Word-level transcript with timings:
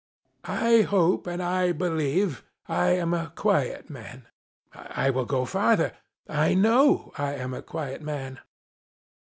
I 0.45 0.81
hope 0.81 1.27
and 1.27 1.77
believe 1.77 2.43
I 2.67 2.93
am 2.93 3.13
a 3.13 3.31
quiet 3.35 3.87
man. 3.91 4.25
I 4.73 5.11
will 5.11 5.25
go 5.25 5.45
farther. 5.45 5.93
I 6.27 6.55
know 6.55 7.13
I 7.19 7.35
am 7.35 7.53
a 7.53 7.61
quiet 7.61 8.01
man. 8.01 8.39